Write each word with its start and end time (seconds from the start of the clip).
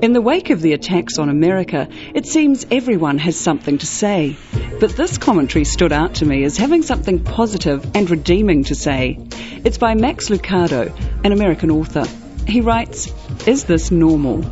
In 0.00 0.12
the 0.12 0.20
wake 0.20 0.50
of 0.50 0.60
the 0.60 0.74
attacks 0.74 1.18
on 1.18 1.28
America, 1.28 1.88
it 2.14 2.26
seems 2.26 2.66
everyone 2.70 3.18
has 3.18 3.36
something 3.36 3.78
to 3.78 3.86
say. 3.86 4.36
But 4.78 4.96
this 4.96 5.18
commentary 5.18 5.64
stood 5.64 5.92
out 5.92 6.16
to 6.16 6.26
me 6.26 6.44
as 6.44 6.56
having 6.56 6.82
something 6.82 7.24
positive 7.24 7.84
and 7.96 8.08
redeeming 8.08 8.64
to 8.64 8.74
say. 8.74 9.18
It's 9.64 9.78
by 9.78 9.94
Max 9.94 10.28
Lucado, 10.28 10.94
an 11.24 11.32
American 11.32 11.70
author. 11.70 12.04
He 12.46 12.60
writes, 12.60 13.12
Is 13.46 13.64
this 13.64 13.90
normal? 13.90 14.42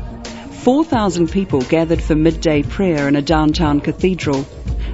4,000 0.67 1.31
people 1.31 1.61
gathered 1.61 2.03
for 2.03 2.17
midday 2.17 2.63
prayer 2.63 3.07
in 3.07 3.15
a 3.15 3.23
downtown 3.23 3.81
cathedral. 3.81 4.45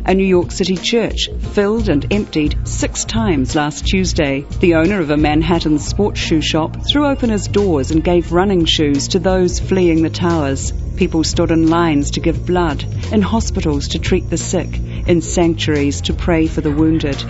A 0.05 0.15
New 0.15 0.27
York 0.27 0.51
City 0.51 0.77
church 0.77 1.29
filled 1.53 1.89
and 1.89 2.13
emptied 2.13 2.67
six 2.67 3.05
times 3.05 3.55
last 3.55 3.87
Tuesday. 3.87 4.45
The 4.59 4.75
owner 4.75 4.99
of 4.99 5.11
a 5.11 5.17
Manhattan 5.17 5.79
sports 5.79 6.19
shoe 6.19 6.41
shop 6.41 6.77
threw 6.91 7.07
open 7.07 7.31
his 7.31 7.47
doors 7.47 7.93
and 7.93 8.03
gave 8.03 8.33
running 8.33 8.65
shoes 8.65 9.07
to 9.09 9.21
those 9.21 9.61
fleeing 9.61 10.03
the 10.03 10.11
towers. 10.11 10.73
People 10.97 11.23
stood 11.23 11.53
in 11.53 11.71
lines 11.71 12.11
to 12.13 12.21
give 12.21 12.45
blood, 12.45 12.85
in 13.13 13.23
hospitals 13.23 13.89
to 13.89 14.01
treat 14.01 14.29
the 14.29 14.37
sick, 14.37 14.77
in 15.07 15.23
sanctuaries 15.23 16.01
to 16.01 16.15
pray 16.15 16.49
for 16.49 16.63
the 16.63 16.73
wounded. 16.73 17.23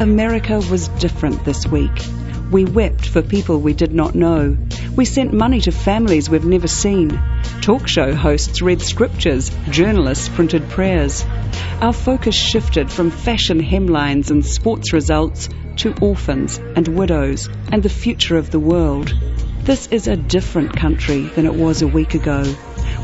America 0.00 0.60
was 0.70 0.88
different 0.88 1.44
this 1.44 1.66
week. 1.66 2.02
We 2.50 2.64
wept 2.64 3.06
for 3.06 3.20
people 3.20 3.60
we 3.60 3.74
did 3.74 3.92
not 3.92 4.14
know. 4.14 4.56
We 4.96 5.04
sent 5.04 5.34
money 5.34 5.60
to 5.60 5.72
families 5.72 6.30
we've 6.30 6.46
never 6.46 6.66
seen. 6.66 7.20
Talk 7.60 7.86
show 7.86 8.14
hosts 8.14 8.62
read 8.62 8.80
scriptures, 8.80 9.50
journalists 9.68 10.30
printed 10.30 10.70
prayers. 10.70 11.22
Our 11.82 11.92
focus 11.92 12.34
shifted 12.34 12.90
from 12.90 13.10
fashion 13.10 13.60
hemlines 13.60 14.30
and 14.30 14.42
sports 14.42 14.94
results 14.94 15.50
to 15.76 15.94
orphans 16.00 16.56
and 16.56 16.88
widows 16.88 17.50
and 17.70 17.82
the 17.82 17.90
future 17.90 18.38
of 18.38 18.50
the 18.50 18.58
world. 18.58 19.12
This 19.64 19.86
is 19.88 20.08
a 20.08 20.16
different 20.16 20.74
country 20.74 21.24
than 21.26 21.44
it 21.44 21.54
was 21.54 21.82
a 21.82 21.86
week 21.86 22.14
ago. 22.14 22.54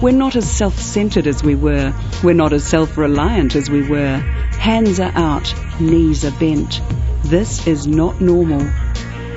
We're 0.00 0.12
not 0.12 0.34
as 0.34 0.50
self 0.50 0.78
centered 0.78 1.26
as 1.26 1.44
we 1.44 1.56
were. 1.56 1.92
We're 2.24 2.32
not 2.32 2.54
as 2.54 2.66
self 2.66 2.96
reliant 2.96 3.54
as 3.54 3.68
we 3.68 3.86
were. 3.86 4.16
Hands 4.16 4.98
are 4.98 5.12
out, 5.14 5.54
knees 5.78 6.24
are 6.24 6.38
bent. 6.40 6.80
This 7.24 7.66
is 7.66 7.86
not 7.86 8.22
normal. 8.22 8.66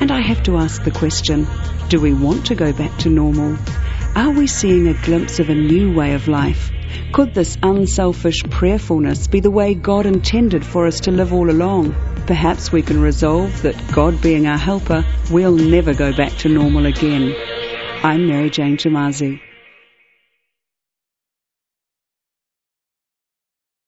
And 0.02 0.12
I 0.12 0.20
have 0.22 0.44
to 0.44 0.58
ask 0.58 0.84
the 0.84 0.92
question 0.92 1.48
do 1.90 2.00
we 2.02 2.14
want 2.14 2.48
to 2.48 2.56
go 2.56 2.74
back 2.74 2.98
to 3.00 3.10
normal? 3.10 3.58
Are 4.16 4.32
we 4.32 4.48
seeing 4.48 4.88
a 4.88 5.02
glimpse 5.06 5.40
of 5.40 5.50
a 5.50 5.56
new 5.56 5.94
way 5.94 6.14
of 6.14 6.28
life? 6.28 6.72
Could 7.12 7.34
this 7.34 7.58
unselfish 7.62 8.44
prayerfulness 8.44 9.28
be 9.28 9.40
the 9.40 9.52
way 9.52 9.73
God 9.73 10.06
intended 10.06 10.66
for 10.66 10.88
us 10.88 11.02
to 11.02 11.12
live 11.12 11.34
all 11.34 11.50
along? 11.50 11.96
Perhaps 12.26 12.72
we 12.72 12.82
can 12.82 13.02
resolve 13.02 13.62
that 13.62 13.76
God 13.92 14.22
being 14.22 14.48
our 14.48 14.58
helper, 14.58 15.06
we'll 15.32 15.56
never 15.56 15.94
go 15.94 16.12
back 16.12 16.32
to 16.40 16.50
normal 16.50 16.86
again. 16.86 17.36
I'm 18.04 18.28
Mary 18.28 18.50
Jane 18.50 18.78
Tomasi. 18.78 19.42